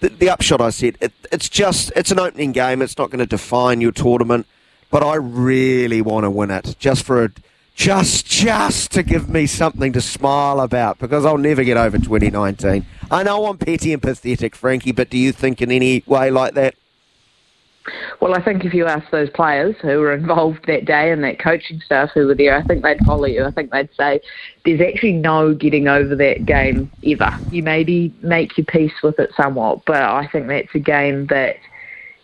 the, 0.00 0.10
the, 0.10 0.28
upshot 0.28 0.60
I 0.60 0.70
said 0.70 0.98
it, 1.00 1.12
it's 1.32 1.48
just 1.48 1.92
it's 1.96 2.10
an 2.10 2.18
opening 2.18 2.52
game. 2.52 2.82
It's 2.82 2.98
not 2.98 3.10
going 3.10 3.20
to 3.20 3.26
define 3.26 3.80
your 3.80 3.92
tournament, 3.92 4.46
but 4.90 5.02
I 5.02 5.14
really 5.14 6.02
want 6.02 6.24
to 6.24 6.30
win 6.30 6.50
it 6.50 6.76
just 6.78 7.04
for 7.04 7.24
a, 7.24 7.30
just 7.74 8.26
just 8.26 8.90
to 8.92 9.02
give 9.02 9.28
me 9.28 9.46
something 9.46 9.92
to 9.94 10.00
smile 10.00 10.60
about 10.60 10.98
because 10.98 11.24
I'll 11.24 11.38
never 11.38 11.64
get 11.64 11.76
over 11.76 11.98
2019. 11.98 12.84
I 13.10 13.22
know 13.22 13.46
I'm 13.46 13.58
petty 13.58 13.92
and 13.92 14.02
pathetic, 14.02 14.54
Frankie, 14.54 14.92
but 14.92 15.08
do 15.08 15.16
you 15.16 15.32
think 15.32 15.62
in 15.62 15.70
any 15.70 16.02
way 16.06 16.30
like 16.30 16.54
that? 16.54 16.74
Well, 18.20 18.34
I 18.34 18.42
think 18.42 18.64
if 18.64 18.74
you 18.74 18.86
ask 18.86 19.10
those 19.10 19.30
players 19.30 19.76
who 19.80 20.00
were 20.00 20.12
involved 20.12 20.66
that 20.66 20.84
day 20.84 21.12
and 21.12 21.22
that 21.24 21.38
coaching 21.38 21.80
staff 21.84 22.10
who 22.14 22.26
were 22.26 22.34
there, 22.34 22.56
I 22.56 22.62
think 22.62 22.82
they'd 22.82 23.04
follow 23.06 23.26
you. 23.26 23.44
I 23.44 23.50
think 23.50 23.70
they'd 23.70 23.88
say 23.96 24.20
there's 24.64 24.80
actually 24.80 25.12
no 25.12 25.54
getting 25.54 25.88
over 25.88 26.14
that 26.16 26.46
game 26.46 26.90
ever. 27.04 27.38
You 27.50 27.62
maybe 27.62 28.14
make 28.22 28.56
your 28.58 28.66
peace 28.66 28.94
with 29.02 29.18
it 29.18 29.30
somewhat, 29.36 29.84
but 29.86 30.02
I 30.02 30.28
think 30.32 30.48
that's 30.48 30.74
a 30.74 30.80
game 30.80 31.26
that 31.26 31.56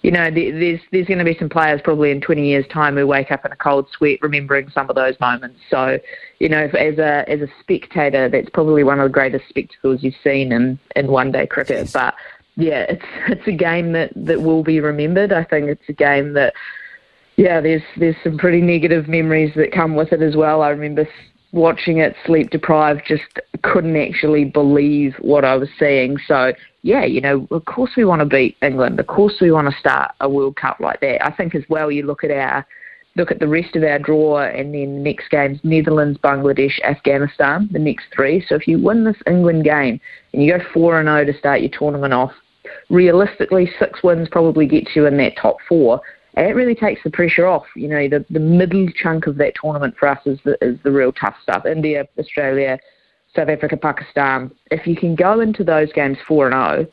you 0.03 0.11
know, 0.11 0.31
there's 0.33 0.81
there's 0.91 1.07
going 1.07 1.21
to 1.21 1.25
be 1.25 1.37
some 1.39 1.49
players 1.49 1.81
probably 1.83 2.11
in 2.11 2.21
20 2.21 2.45
years' 2.45 2.67
time 2.73 2.97
who 2.97 3.07
wake 3.07 3.31
up 3.31 3.45
in 3.45 3.53
a 3.53 3.57
cold 3.57 3.89
sweat 3.97 4.19
remembering 4.21 4.69
some 4.71 4.91
of 4.91 4.97
those 4.97 5.19
moments. 5.21 5.61
So, 5.71 6.01
you 6.41 6.49
know, 6.49 6.65
as 6.77 6.99
a 6.99 7.25
as 7.29 7.41
a 7.41 7.47
spectator, 7.61 8.29
that's 8.29 8.51
probably 8.51 8.83
one 8.83 8.99
of 8.99 9.05
the 9.05 9.13
greatest 9.13 9.49
spectacles 9.49 10.03
you've 10.03 10.17
seen 10.25 10.51
in 10.51 10.79
in 10.97 11.07
one 11.07 11.31
day 11.31 11.47
cricket. 11.47 11.89
But 11.93 12.15
yeah, 12.57 12.85
it's 12.89 13.05
it's 13.29 13.47
a 13.47 13.53
game 13.53 13.93
that, 13.93 14.13
that 14.17 14.43
will 14.43 14.63
be 14.63 14.81
remembered. 14.81 15.33
I 15.33 15.45
think 15.45 15.69
it's 15.69 15.89
a 15.89 15.93
game 15.93 16.33
that, 16.35 16.55
yeah, 17.37 17.61
there's 17.61 17.83
there's 17.97 18.17
some 18.23 18.39
pretty 18.39 18.61
negative 18.61 19.09
memories 19.09 19.53
that 19.57 19.73
come 19.73 19.95
with 19.97 20.13
it 20.13 20.23
as 20.23 20.37
well. 20.37 20.63
I 20.63 20.71
remember 20.71 21.09
watching 21.53 21.99
it 21.99 22.17
sleep 22.25 22.51
deprived, 22.51 23.03
just 23.07 23.23
couldn't 23.63 23.97
actually 23.97 24.45
believe 24.45 25.15
what 25.21 25.45
I 25.45 25.55
was 25.57 25.69
seeing. 25.79 26.17
So 26.27 26.53
yeah, 26.83 27.05
you 27.05 27.21
know, 27.21 27.47
of 27.51 27.65
course 27.65 27.93
we 27.97 28.05
want 28.05 28.21
to 28.21 28.27
beat 28.27 28.57
England. 28.63 28.99
Of 28.99 29.07
course 29.07 29.35
we 29.41 29.51
want 29.51 29.71
to 29.71 29.79
start 29.79 30.13
a 30.21 30.29
World 30.29 30.57
Cup 30.57 30.81
like 30.81 31.01
that. 31.01 31.25
I 31.25 31.31
think 31.31 31.55
as 31.55 31.63
well, 31.69 31.91
you 31.91 32.05
look 32.05 32.25
at 32.25 32.31
our 32.31 32.67
look 33.17 33.31
at 33.31 33.41
the 33.41 33.49
rest 33.49 33.77
of 33.77 33.83
our 33.83 33.99
draw, 33.99 34.41
and 34.41 34.75
then 34.75 34.97
the 34.97 35.01
next 35.01 35.29
games 35.31 35.59
Netherlands, 35.63 36.19
Bangladesh, 36.23 36.81
Afghanistan, 36.83 37.69
the 37.73 37.79
next 37.79 38.07
three. 38.15 38.45
So 38.49 38.55
if 38.55 38.67
you 38.67 38.79
win 38.79 39.05
this 39.05 39.17
England 39.27 39.65
game 39.65 40.01
and 40.33 40.43
you 40.43 40.57
go 40.57 40.65
4 40.73 41.01
and 41.01 41.09
0 41.09 41.25
to 41.27 41.39
start 41.39 41.61
your 41.61 41.71
tournament 41.77 42.15
off, 42.15 42.33
realistically, 42.89 43.71
six 43.79 44.03
wins 44.03 44.29
probably 44.31 44.67
gets 44.67 44.95
you 44.95 45.07
in 45.07 45.17
that 45.19 45.37
top 45.37 45.57
four. 45.69 46.01
And 46.35 46.47
it 46.47 46.55
really 46.55 46.75
takes 46.75 47.03
the 47.05 47.11
pressure 47.11 47.47
off. 47.47 47.67
You 47.77 47.89
know, 47.89 48.09
the, 48.09 48.25
the 48.31 48.41
middle 48.41 48.87
chunk 48.95 49.27
of 49.27 49.37
that 49.37 49.55
tournament 49.61 49.95
for 49.99 50.09
us 50.09 50.21
is 50.25 50.39
the, 50.45 50.57
is 50.63 50.79
the 50.83 50.91
real 50.91 51.13
tough 51.13 51.35
stuff. 51.43 51.67
India, 51.67 52.09
Australia, 52.19 52.79
South 53.37 53.49
Africa, 53.49 53.77
Pakistan. 53.77 54.51
If 54.71 54.87
you 54.87 54.97
can 54.97 55.15
go 55.15 55.41
into 55.41 55.63
those 55.65 55.93
games 55.93 56.17
4 56.27 56.51
and 56.51 56.85
0, 56.85 56.93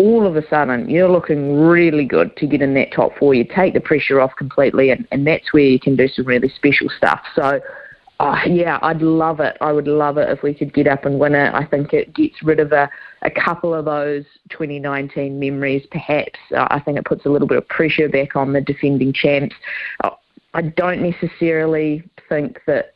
all 0.00 0.26
of 0.26 0.34
a 0.34 0.48
sudden 0.48 0.88
you're 0.88 1.10
looking 1.10 1.60
really 1.60 2.06
good 2.06 2.34
to 2.38 2.46
get 2.46 2.62
in 2.62 2.72
that 2.74 2.90
top 2.90 3.12
four. 3.18 3.34
You 3.34 3.44
take 3.44 3.74
the 3.74 3.80
pressure 3.80 4.18
off 4.18 4.34
completely, 4.36 4.90
and, 4.90 5.06
and 5.12 5.26
that's 5.26 5.52
where 5.52 5.62
you 5.62 5.78
can 5.78 5.94
do 5.94 6.08
some 6.08 6.24
really 6.24 6.48
special 6.48 6.88
stuff. 6.96 7.20
So, 7.34 7.60
uh, 8.18 8.40
yeah, 8.46 8.78
I'd 8.80 9.02
love 9.02 9.40
it. 9.40 9.58
I 9.60 9.72
would 9.72 9.86
love 9.86 10.16
it 10.16 10.30
if 10.30 10.42
we 10.42 10.54
could 10.54 10.72
get 10.72 10.86
up 10.86 11.04
and 11.04 11.18
win 11.18 11.34
it. 11.34 11.52
I 11.54 11.66
think 11.66 11.92
it 11.92 12.14
gets 12.14 12.42
rid 12.42 12.60
of 12.60 12.72
a, 12.72 12.88
a 13.22 13.30
couple 13.30 13.74
of 13.74 13.84
those 13.84 14.24
2019 14.48 15.38
memories, 15.38 15.86
perhaps. 15.90 16.38
Uh, 16.54 16.66
I 16.70 16.80
think 16.80 16.96
it 16.96 17.04
puts 17.04 17.26
a 17.26 17.28
little 17.28 17.48
bit 17.48 17.58
of 17.58 17.68
pressure 17.68 18.08
back 18.08 18.36
on 18.36 18.54
the 18.54 18.62
defending 18.62 19.12
champs. 19.12 19.54
Uh, 20.02 20.10
I 20.54 20.62
don't 20.62 21.02
necessarily 21.02 22.02
think 22.28 22.60
that 22.66 22.94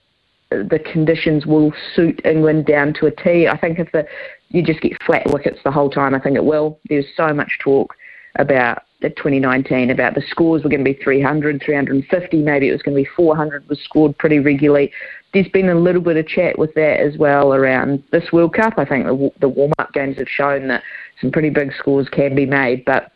the 0.50 0.78
conditions 0.78 1.46
will 1.46 1.72
suit 1.94 2.20
England 2.24 2.66
down 2.66 2.94
to 2.94 3.06
a 3.06 3.10
T. 3.10 3.46
I 3.46 3.56
think 3.58 3.78
if 3.78 3.90
the 3.92 4.06
you 4.54 4.62
just 4.62 4.80
get 4.80 4.92
flat 5.02 5.26
wickets 5.26 5.58
the 5.64 5.70
whole 5.70 5.90
time. 5.90 6.14
I 6.14 6.20
think 6.20 6.36
it 6.36 6.44
will. 6.44 6.78
There's 6.88 7.06
so 7.16 7.34
much 7.34 7.58
talk 7.60 7.94
about 8.36 8.82
the 9.00 9.10
2019 9.10 9.90
about 9.90 10.14
the 10.14 10.22
scores 10.28 10.62
were 10.62 10.70
going 10.70 10.84
to 10.84 10.92
be 10.92 10.98
300, 11.02 11.60
350, 11.62 12.42
maybe 12.42 12.68
it 12.68 12.72
was 12.72 12.80
going 12.82 12.96
to 12.96 13.02
be 13.02 13.08
400 13.16 13.68
was 13.68 13.78
scored 13.80 14.16
pretty 14.16 14.38
regularly. 14.38 14.90
There's 15.32 15.48
been 15.48 15.68
a 15.68 15.74
little 15.74 16.00
bit 16.00 16.16
of 16.16 16.26
chat 16.26 16.58
with 16.58 16.72
that 16.74 17.00
as 17.00 17.18
well 17.18 17.52
around 17.52 18.02
this 18.12 18.32
World 18.32 18.54
Cup. 18.54 18.74
I 18.78 18.84
think 18.84 19.06
the, 19.06 19.30
the 19.40 19.48
warm-up 19.48 19.92
games 19.92 20.16
have 20.18 20.28
shown 20.28 20.68
that 20.68 20.82
some 21.20 21.32
pretty 21.32 21.50
big 21.50 21.72
scores 21.78 22.08
can 22.08 22.34
be 22.34 22.46
made, 22.46 22.84
but 22.84 23.12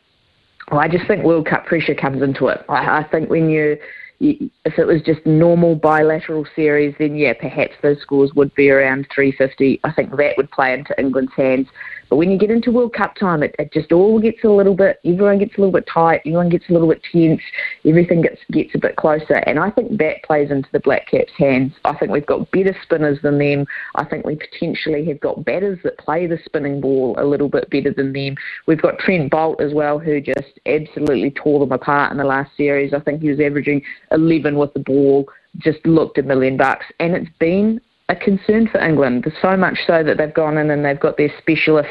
I 0.71 0.88
just 0.88 1.07
think 1.07 1.25
World 1.25 1.47
Cup 1.47 1.66
pressure 1.66 1.95
comes 1.95 2.23
into 2.23 2.49
it. 2.49 2.64
I, 2.68 2.99
I 2.99 3.09
think 3.11 3.30
when 3.30 3.49
you 3.49 3.78
if 4.20 4.78
it 4.78 4.87
was 4.87 5.00
just 5.02 5.25
normal 5.25 5.76
bilateral 5.76 6.44
series, 6.56 6.94
then 6.98 7.14
yeah, 7.14 7.34
perhaps 7.34 7.75
those 7.82 8.00
scores 8.00 8.32
would 8.34 8.54
be 8.54 8.70
around 8.70 9.06
350. 9.14 9.80
I 9.84 9.92
think 9.92 10.10
that 10.16 10.37
would 10.37 10.50
play 10.50 10.75
into 10.75 10.98
England's 10.98 11.32
hands. 11.37 11.68
But 12.09 12.17
when 12.17 12.31
you 12.31 12.38
get 12.38 12.50
into 12.50 12.71
World 12.71 12.95
Cup 12.95 13.15
time, 13.17 13.43
it, 13.43 13.55
it 13.59 13.73
just 13.73 13.93
all 13.93 14.21
gets 14.21 14.45
a 14.45 14.49
little 14.49 14.75
bit, 14.75 15.00
everyone 15.05 15.38
gets 15.38 15.57
a 15.57 15.61
little 15.61 15.73
bit 15.73 15.88
tight, 15.93 16.23
everyone 16.25 16.49
gets 16.49 16.69
a 16.69 16.73
little 16.73 16.88
bit 16.88 17.03
tense, 17.12 17.41
everything 17.85 18.23
gets 18.23 18.41
gets 18.50 18.75
a 18.75 18.79
bit 18.79 18.97
closer. 18.97 19.37
And 19.47 19.59
I 19.59 19.71
think 19.71 19.99
that 19.99 20.23
plays 20.25 20.50
into 20.50 20.69
the 20.73 20.81
Black 20.81 21.09
Caps' 21.09 21.33
hands. 21.37 21.73
I 21.85 21.95
think 21.97 22.11
we've 22.11 22.27
got 22.27 22.50
better 22.50 22.77
spinners 22.83 23.19
than 23.23 23.38
them. 23.38 23.67
I 23.95 24.05
think 24.05 24.25
we 24.25 24.37
potentially 24.37 25.05
have 25.07 25.21
got 25.21 25.45
batters 25.45 25.79
that 25.85 25.99
play 25.99 26.27
the 26.27 26.38
spinning 26.45 26.81
ball 26.81 27.15
a 27.19 27.25
little 27.25 27.49
bit 27.49 27.69
better 27.71 27.93
than 27.93 28.12
them. 28.12 28.37
We've 28.67 28.81
got 28.81 28.99
Trent 28.99 29.31
Boult 29.31 29.61
as 29.61 29.75
well, 29.75 29.99
who 29.99 30.21
just 30.21 30.59
absolutely 30.67 31.31
tore 31.31 31.61
them 31.61 31.73
apart 31.73 32.12
in 32.12 32.19
the 32.19 32.25
last 32.25 32.57
series. 32.57 32.95
I 32.95 33.00
think 33.00 33.23
he 33.23 33.31
was 33.31 33.41
averaging 33.41 33.83
11 34.11 34.57
with 34.57 34.73
the 34.75 34.81
ball 34.81 35.29
just 35.57 35.85
looked 35.87 36.19
a 36.19 36.23
million 36.23 36.57
bucks. 36.57 36.87
And 37.00 37.15
it's 37.15 37.31
been 37.38 37.81
a 38.09 38.17
concern 38.17 38.69
for 38.69 38.81
England. 38.81 39.25
There's 39.25 39.41
so 39.41 39.57
much 39.57 39.79
so 39.87 40.03
that 40.03 40.17
they've 40.17 40.33
gone 40.33 40.57
in 40.57 40.71
and 40.71 40.85
they've 40.85 40.99
got 40.99 41.17
their 41.17 41.33
specialist 41.38 41.91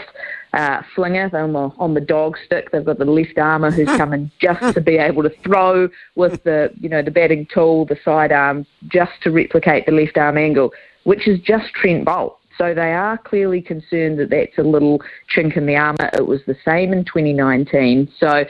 uh, 0.54 0.82
flinger 0.96 1.30
on 1.34 1.54
the, 1.54 1.72
on 1.78 1.94
the 1.94 2.02
dog 2.02 2.38
stick. 2.46 2.72
They've 2.72 2.84
got 2.84 2.98
the 2.98 3.06
left 3.06 3.38
armour 3.38 3.70
who's 3.70 3.88
coming 3.98 4.32
just 4.40 4.74
to 4.74 4.82
be 4.82 4.98
able 4.98 5.24
to 5.24 5.30
throw 5.44 5.90
with 6.16 6.44
the 6.44 6.72
you 6.80 6.90
know 6.90 7.02
the 7.02 7.12
batting 7.12 7.48
tool, 7.54 7.86
the 7.86 7.98
side 8.04 8.32
arm, 8.32 8.66
just 8.88 9.12
to 9.24 9.32
replicate 9.32 9.86
the 9.86 9.92
left 9.92 10.18
arm 10.18 10.38
angle, 10.38 10.74
which 11.04 11.28
is 11.28 11.40
just 11.40 11.74
Trent 11.74 12.06
Boult. 12.06 12.36
So 12.58 12.74
they 12.74 12.94
are 12.94 13.20
clearly 13.20 13.62
concerned 13.62 14.18
that 14.18 14.32
that's 14.32 14.58
a 14.58 14.64
little 14.64 15.00
chink 15.36 15.56
in 15.58 15.68
the 15.68 15.76
armour. 15.76 16.10
It 16.14 16.26
was 16.26 16.42
the 16.48 16.58
same 16.66 16.92
in 16.92 17.06
2019. 17.06 18.12
So 18.20 18.46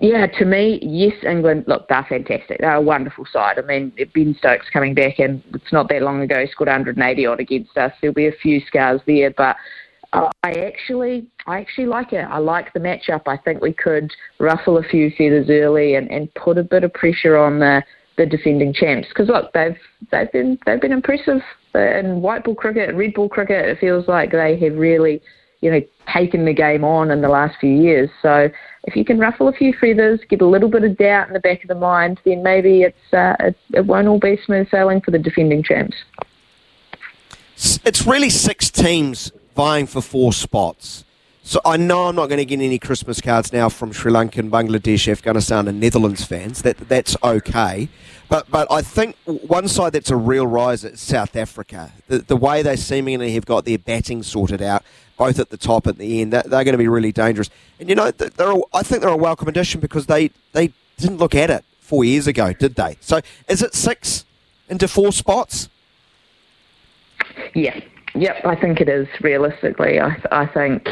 yeah, 0.00 0.26
to 0.26 0.44
me, 0.44 0.80
yes, 0.82 1.12
England, 1.22 1.64
look, 1.68 1.88
they're 1.88 2.06
fantastic. 2.08 2.58
They're 2.58 2.74
a 2.74 2.80
wonderful 2.80 3.26
side. 3.32 3.58
I 3.58 3.62
mean, 3.62 3.92
Ben 4.12 4.34
Stokes 4.38 4.66
coming 4.72 4.94
back, 4.94 5.20
and 5.20 5.42
it's 5.54 5.72
not 5.72 5.88
that 5.88 6.02
long 6.02 6.20
ago, 6.20 6.44
scored 6.50 6.68
180 6.68 7.26
odd 7.26 7.40
against 7.40 7.76
us. 7.78 7.92
There'll 8.00 8.14
be 8.14 8.26
a 8.26 8.32
few 8.32 8.60
scars 8.66 9.00
there, 9.06 9.30
but 9.30 9.56
uh, 10.12 10.30
I 10.42 10.52
actually, 10.52 11.28
I 11.46 11.60
actually 11.60 11.86
like 11.86 12.12
it. 12.12 12.24
I 12.24 12.38
like 12.38 12.72
the 12.72 12.80
matchup. 12.80 13.22
I 13.26 13.36
think 13.36 13.60
we 13.60 13.72
could 13.72 14.10
ruffle 14.40 14.78
a 14.78 14.82
few 14.82 15.10
feathers 15.16 15.46
early 15.48 15.94
and, 15.94 16.10
and 16.10 16.32
put 16.34 16.58
a 16.58 16.64
bit 16.64 16.82
of 16.82 16.92
pressure 16.92 17.36
on 17.36 17.60
the, 17.60 17.82
the 18.16 18.26
defending 18.26 18.72
champs. 18.72 19.08
Because 19.08 19.28
look, 19.28 19.52
they've 19.52 19.76
they've 20.10 20.30
been 20.32 20.58
they've 20.66 20.80
been 20.80 20.92
impressive 20.92 21.40
in 21.74 22.20
white 22.20 22.44
ball 22.44 22.54
cricket, 22.54 22.88
and 22.88 22.98
red 22.98 23.14
ball 23.14 23.28
cricket. 23.28 23.68
It 23.68 23.78
feels 23.80 24.06
like 24.06 24.32
they 24.32 24.58
have 24.58 24.76
really, 24.76 25.20
you 25.60 25.70
know, 25.70 25.80
taken 26.12 26.44
the 26.44 26.54
game 26.54 26.84
on 26.84 27.10
in 27.10 27.20
the 27.20 27.28
last 27.28 27.56
few 27.60 27.74
years. 27.74 28.08
So 28.22 28.48
if 28.84 28.96
you 28.96 29.04
can 29.04 29.18
ruffle 29.18 29.48
a 29.48 29.52
few 29.52 29.72
feathers, 29.72 30.20
get 30.28 30.40
a 30.40 30.46
little 30.46 30.68
bit 30.68 30.84
of 30.84 30.96
doubt 30.96 31.28
in 31.28 31.34
the 31.34 31.40
back 31.40 31.62
of 31.62 31.68
the 31.68 31.74
mind, 31.74 32.20
then 32.24 32.42
maybe 32.42 32.82
it's, 32.82 33.12
uh, 33.12 33.34
it, 33.40 33.56
it 33.72 33.86
won't 33.86 34.08
all 34.08 34.18
be 34.18 34.38
smooth 34.44 34.70
sailing 34.70 35.00
for 35.00 35.10
the 35.10 35.18
defending 35.18 35.62
champs. 35.62 35.96
It's 37.56 38.06
really 38.06 38.30
six 38.30 38.70
teams 38.70 39.32
vying 39.54 39.86
for 39.86 40.00
four 40.00 40.32
spots. 40.32 41.04
So 41.46 41.60
I 41.64 41.76
know 41.76 42.06
I'm 42.06 42.16
not 42.16 42.28
going 42.28 42.38
to 42.38 42.46
get 42.46 42.60
any 42.60 42.78
Christmas 42.78 43.20
cards 43.20 43.52
now 43.52 43.68
from 43.68 43.92
Sri 43.92 44.10
Lankan, 44.10 44.48
Bangladesh, 44.48 45.06
Afghanistan, 45.08 45.68
and 45.68 45.78
Netherlands 45.78 46.24
fans. 46.24 46.62
That 46.62 46.78
that's 46.88 47.18
okay, 47.22 47.90
but 48.30 48.50
but 48.50 48.66
I 48.72 48.80
think 48.80 49.16
one 49.26 49.68
side 49.68 49.92
that's 49.92 50.10
a 50.10 50.16
real 50.16 50.46
rise 50.46 50.84
is 50.84 51.02
South 51.02 51.36
Africa. 51.36 51.92
The 52.08 52.20
the 52.20 52.36
way 52.36 52.62
they 52.62 52.76
seemingly 52.76 53.34
have 53.34 53.44
got 53.44 53.66
their 53.66 53.76
batting 53.76 54.22
sorted 54.22 54.62
out, 54.62 54.84
both 55.16 55.38
at 55.38 55.50
the 55.50 55.56
top 55.56 55.86
and 55.86 55.98
the 55.98 56.20
end, 56.20 56.32
they're, 56.32 56.42
they're 56.42 56.64
going 56.64 56.72
to 56.72 56.78
be 56.78 56.88
really 56.88 57.12
dangerous. 57.12 57.50
And 57.78 57.88
you 57.88 57.94
know, 57.94 58.10
they're 58.10 58.52
a, 58.52 58.58
I 58.72 58.82
think 58.82 59.02
they're 59.02 59.10
a 59.10 59.16
welcome 59.16 59.48
addition 59.48 59.80
because 59.80 60.06
they 60.06 60.30
they 60.52 60.72
didn't 60.98 61.18
look 61.18 61.34
at 61.34 61.50
it 61.50 61.64
four 61.80 62.04
years 62.04 62.26
ago, 62.26 62.52
did 62.52 62.74
they? 62.74 62.96
So 63.00 63.20
is 63.48 63.62
it 63.62 63.74
six 63.74 64.24
into 64.68 64.88
four 64.88 65.12
spots? 65.12 65.68
Yeah, 67.54 67.78
yep, 68.14 68.44
I 68.44 68.56
think 68.56 68.80
it 68.80 68.88
is. 68.88 69.08
Realistically, 69.20 70.00
I 70.00 70.16
I 70.30 70.46
think 70.46 70.88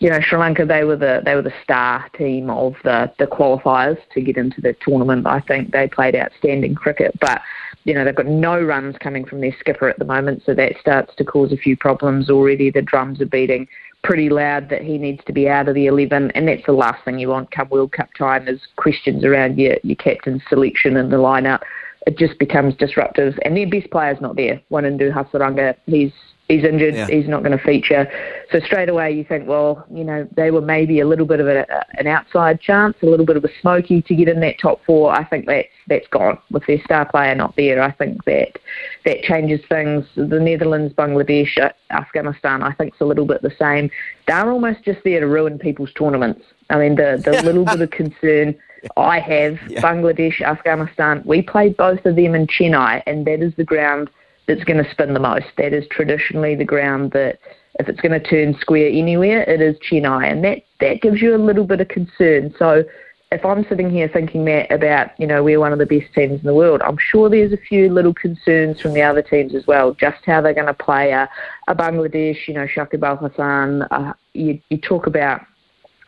you 0.00 0.08
know, 0.08 0.20
Sri 0.20 0.38
Lanka 0.38 0.64
they 0.64 0.84
were 0.84 0.96
the 0.96 1.22
they 1.24 1.34
were 1.34 1.42
the 1.42 1.52
star 1.62 2.08
team 2.16 2.50
of 2.50 2.74
the 2.84 3.12
the 3.18 3.26
qualifiers 3.26 3.98
to 4.14 4.20
get 4.20 4.36
into 4.36 4.60
the 4.60 4.74
tournament. 4.80 5.26
I 5.26 5.40
think 5.40 5.72
they 5.72 5.88
played 5.88 6.16
outstanding 6.16 6.74
cricket, 6.74 7.18
but 7.20 7.42
you 7.84 7.94
know 7.94 8.04
they've 8.04 8.14
got 8.14 8.26
no 8.26 8.60
runs 8.60 8.96
coming 8.98 9.24
from 9.24 9.40
their 9.40 9.54
skipper 9.58 9.88
at 9.88 9.98
the 9.98 10.04
moment, 10.04 10.42
so 10.44 10.54
that 10.54 10.72
starts 10.80 11.14
to 11.16 11.24
cause 11.24 11.52
a 11.52 11.56
few 11.56 11.76
problems 11.76 12.30
already. 12.30 12.70
The 12.70 12.82
drums 12.82 13.20
are 13.20 13.26
beating 13.26 13.66
pretty 14.02 14.30
loud 14.30 14.70
that 14.70 14.82
he 14.82 14.96
needs 14.98 15.22
to 15.26 15.32
be 15.32 15.48
out 15.48 15.68
of 15.68 15.74
the 15.74 15.86
11, 15.86 16.30
and 16.32 16.48
that's 16.48 16.64
the 16.64 16.72
last 16.72 17.04
thing 17.04 17.18
you 17.18 17.28
want 17.28 17.50
come 17.50 17.68
World 17.68 17.92
Cup 17.92 18.08
time 18.16 18.48
is 18.48 18.60
questions 18.76 19.24
around 19.24 19.58
your 19.58 19.76
your 19.82 19.96
captain's 19.96 20.42
selection 20.48 20.96
and 20.96 21.12
the 21.12 21.16
lineup. 21.16 21.60
It 22.06 22.16
just 22.16 22.38
becomes 22.38 22.74
disruptive, 22.76 23.38
and 23.44 23.56
their 23.56 23.68
best 23.68 23.90
player's 23.90 24.20
not 24.20 24.36
there. 24.36 24.60
Wanindu 24.70 25.12
Hasaranga, 25.12 25.74
he's 25.86 26.12
he's 26.50 26.64
injured, 26.64 26.94
yeah. 26.94 27.06
he's 27.06 27.28
not 27.28 27.42
going 27.42 27.56
to 27.56 27.64
feature. 27.64 28.10
So 28.50 28.58
straight 28.60 28.88
away 28.88 29.12
you 29.12 29.24
think, 29.24 29.46
well, 29.46 29.86
you 29.92 30.02
know, 30.02 30.28
they 30.36 30.50
were 30.50 30.60
maybe 30.60 31.00
a 31.00 31.06
little 31.06 31.26
bit 31.26 31.40
of 31.40 31.46
a, 31.46 31.64
an 31.98 32.06
outside 32.06 32.60
chance, 32.60 32.96
a 33.02 33.06
little 33.06 33.24
bit 33.24 33.36
of 33.36 33.44
a 33.44 33.48
smoky 33.60 34.02
to 34.02 34.14
get 34.14 34.28
in 34.28 34.40
that 34.40 34.58
top 34.58 34.84
four. 34.84 35.12
I 35.12 35.24
think 35.24 35.46
that's 35.46 35.68
that's 35.86 36.08
gone 36.08 36.38
with 36.50 36.66
their 36.66 36.80
star 36.84 37.08
player 37.08 37.34
not 37.34 37.54
there. 37.56 37.80
I 37.80 37.92
think 37.92 38.24
that 38.24 38.58
that 39.04 39.22
changes 39.22 39.60
things. 39.68 40.04
The 40.16 40.40
Netherlands, 40.40 40.92
Bangladesh, 40.94 41.56
Afghanistan, 41.90 42.62
I 42.62 42.72
think 42.72 42.92
it's 42.92 43.00
a 43.00 43.06
little 43.06 43.26
bit 43.26 43.42
the 43.42 43.54
same. 43.58 43.90
They're 44.26 44.50
almost 44.50 44.84
just 44.84 45.02
there 45.04 45.20
to 45.20 45.26
ruin 45.26 45.58
people's 45.58 45.92
tournaments. 45.92 46.42
I 46.68 46.78
mean, 46.78 46.96
the 46.96 47.22
the 47.24 47.42
little 47.42 47.64
bit 47.64 47.80
of 47.80 47.90
concern. 48.02 48.56
I 48.96 49.20
have 49.20 49.58
yeah. 49.68 49.82
Bangladesh, 49.82 50.40
Afghanistan. 50.40 51.22
We 51.26 51.42
played 51.42 51.76
both 51.76 52.06
of 52.06 52.16
them 52.16 52.34
in 52.34 52.46
Chennai, 52.46 53.02
and 53.06 53.26
that 53.26 53.42
is 53.42 53.54
the 53.56 53.64
ground 53.64 54.08
that's 54.50 54.64
going 54.64 54.82
to 54.82 54.90
spin 54.90 55.14
the 55.14 55.20
most. 55.20 55.46
That 55.58 55.72
is 55.72 55.86
traditionally 55.90 56.56
the 56.56 56.64
ground 56.64 57.12
that, 57.12 57.38
if 57.78 57.88
it's 57.88 58.00
going 58.00 58.20
to 58.20 58.28
turn 58.28 58.58
square 58.60 58.88
anywhere, 58.88 59.42
it 59.44 59.60
is 59.60 59.76
Chennai, 59.78 60.30
and 60.30 60.42
that 60.44 60.64
that 60.80 61.00
gives 61.00 61.22
you 61.22 61.36
a 61.36 61.38
little 61.38 61.64
bit 61.64 61.80
of 61.80 61.88
concern. 61.88 62.54
So. 62.58 62.84
If 63.32 63.44
I'm 63.44 63.64
sitting 63.68 63.90
here 63.90 64.08
thinking 64.08 64.44
that 64.46 64.72
about, 64.72 65.10
you 65.16 65.24
know, 65.24 65.44
we're 65.44 65.60
one 65.60 65.72
of 65.72 65.78
the 65.78 65.86
best 65.86 66.12
teams 66.16 66.40
in 66.40 66.46
the 66.48 66.52
world, 66.52 66.82
I'm 66.82 66.98
sure 66.98 67.30
there's 67.30 67.52
a 67.52 67.56
few 67.56 67.88
little 67.88 68.12
concerns 68.12 68.80
from 68.80 68.92
the 68.92 69.02
other 69.02 69.22
teams 69.22 69.54
as 69.54 69.68
well, 69.68 69.94
just 69.94 70.24
how 70.26 70.40
they're 70.40 70.52
going 70.52 70.66
to 70.66 70.74
play 70.74 71.12
a, 71.12 71.30
a 71.68 71.74
Bangladesh, 71.76 72.48
you 72.48 72.54
know, 72.54 72.66
Shakib 72.66 73.04
Al 73.04 73.18
Hasan. 73.18 73.82
Uh, 73.82 74.14
you, 74.34 74.60
you 74.68 74.78
talk 74.78 75.06
about 75.06 75.42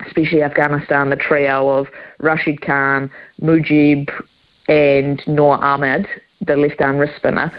especially 0.05 0.43
Afghanistan, 0.43 1.11
the 1.11 1.17
trio 1.17 1.69
of 1.69 1.87
Rashid 2.19 2.61
Khan, 2.61 3.09
Mujib, 3.41 4.11
and 4.67 5.23
Noor 5.29 5.63
Ahmed, 5.63 6.09
the 6.41 6.57
left 6.57 6.81
arm 6.81 6.97
wrist 6.97 7.15
spinner 7.17 7.53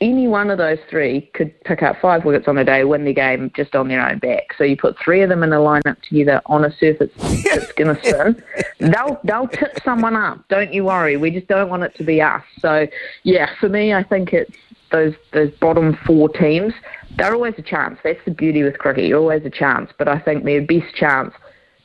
any 0.00 0.26
one 0.26 0.50
of 0.50 0.58
those 0.58 0.78
three 0.88 1.22
could 1.34 1.52
pick 1.64 1.82
up 1.82 1.96
five 2.00 2.24
wickets 2.24 2.48
on 2.48 2.56
a 2.56 2.64
day, 2.64 2.84
win 2.84 3.04
the 3.04 3.12
game 3.12 3.50
just 3.54 3.74
on 3.74 3.88
their 3.88 4.06
own 4.06 4.18
back. 4.18 4.54
So 4.56 4.64
you 4.64 4.76
put 4.76 4.98
three 4.98 5.20
of 5.22 5.28
them 5.28 5.42
in 5.42 5.52
a 5.52 5.56
lineup 5.56 6.00
together 6.02 6.40
on 6.46 6.64
a 6.64 6.72
surface 6.78 7.10
that's 7.44 7.72
going 7.72 7.94
to 7.96 8.00
spin. 8.02 8.42
They'll 8.78 9.20
they'll 9.24 9.48
tip 9.48 9.78
someone 9.84 10.16
up. 10.16 10.46
Don't 10.48 10.72
you 10.72 10.84
worry. 10.84 11.16
We 11.16 11.30
just 11.30 11.48
don't 11.48 11.68
want 11.68 11.82
it 11.82 11.94
to 11.96 12.04
be 12.04 12.22
us. 12.22 12.42
So 12.60 12.86
yeah, 13.24 13.50
for 13.60 13.68
me, 13.68 13.92
I 13.92 14.02
think 14.02 14.32
it's 14.32 14.56
those 14.90 15.14
those 15.32 15.50
bottom 15.60 15.98
four 16.06 16.30
teams. 16.30 16.72
They're 17.16 17.34
always 17.34 17.54
a 17.58 17.62
chance. 17.62 17.98
That's 18.02 18.24
the 18.24 18.30
beauty 18.30 18.62
with 18.62 18.78
cricket. 18.78 19.04
You're 19.04 19.20
always 19.20 19.44
a 19.44 19.50
chance. 19.50 19.90
But 19.98 20.08
I 20.08 20.18
think 20.18 20.44
their 20.44 20.62
best 20.62 20.94
chance 20.94 21.34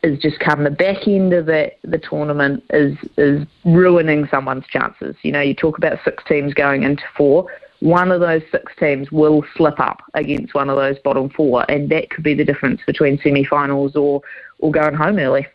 is 0.03 0.19
just 0.19 0.39
come 0.39 0.63
the 0.63 0.69
back 0.72 1.07
end 1.07 1.34
of 1.34 1.48
the 1.48 1.69
the 1.84 1.98
tournament 1.98 2.63
is 2.69 2.98
is 3.17 3.45
ruining 3.65 4.25
someone's 4.31 4.67
chances. 4.67 5.17
You 5.22 5.34
know, 5.34 5.41
you 5.41 5.53
talk 5.53 5.77
about 5.77 6.00
six 6.05 6.24
teams 6.25 6.53
going 6.53 6.84
into 6.84 7.03
four 7.17 7.48
one 7.79 8.12
of 8.12 8.22
those 8.22 8.41
six 8.51 8.72
teams 8.79 9.12
will 9.12 9.44
slip 9.55 9.79
up 9.79 10.01
against 10.13 10.53
one 10.53 10.70
of 10.70 10.77
those 10.77 10.98
bottom 11.00 11.29
four, 11.29 11.70
and 11.70 11.89
that 11.89 12.10
could 12.10 12.24
be 12.24 12.34
the 12.34 12.46
difference 12.46 12.82
between 12.88 13.20
semi-finals 13.20 13.96
or, 13.96 14.22
or 14.60 14.72
going 14.72 14.96
home 14.96 15.20
early. 15.20 15.46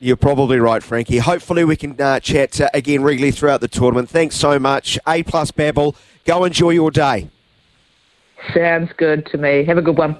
You're 0.00 0.16
probably 0.16 0.60
right, 0.60 0.82
Frankie. 0.82 1.18
Hopefully, 1.18 1.64
we 1.64 1.76
can 1.76 2.00
uh, 2.00 2.20
chat 2.20 2.60
uh, 2.60 2.68
again 2.74 3.02
regularly 3.02 3.32
throughout 3.32 3.60
the 3.60 3.68
tournament. 3.68 4.08
Thanks 4.08 4.36
so 4.36 4.58
much. 4.58 4.98
A 5.08 5.22
plus 5.24 5.50
babble. 5.50 5.96
Go 6.24 6.44
enjoy 6.44 6.70
your 6.70 6.90
day. 6.90 7.28
Sounds 8.54 8.90
good 8.96 9.26
to 9.26 9.38
me. 9.38 9.64
Have 9.64 9.78
a 9.78 9.82
good 9.82 9.98
one. 9.98 10.18